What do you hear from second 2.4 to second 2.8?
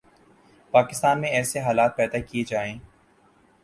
جائیں